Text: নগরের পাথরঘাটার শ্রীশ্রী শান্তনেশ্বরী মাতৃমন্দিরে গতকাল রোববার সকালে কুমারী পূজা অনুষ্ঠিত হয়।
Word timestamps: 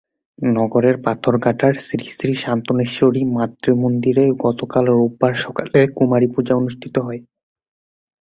নগরের 0.39 0.95
পাথরঘাটার 1.03 1.73
শ্রীশ্রী 1.79 2.33
শান্তনেশ্বরী 2.35 3.21
মাতৃমন্দিরে 3.35 4.25
গতকাল 4.39 4.85
রোববার 4.91 5.33
সকালে 5.35 5.79
কুমারী 5.97 6.27
পূজা 6.27 6.53
অনুষ্ঠিত 6.55 6.95
হয়। 6.99 7.21